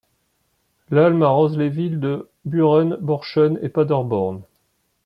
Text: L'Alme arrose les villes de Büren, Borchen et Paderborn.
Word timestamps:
L'Alme 0.89 1.21
arrose 1.21 1.59
les 1.59 1.69
villes 1.69 1.99
de 1.99 2.27
Büren, 2.45 2.97
Borchen 2.99 3.59
et 3.61 3.69
Paderborn. 3.69 4.41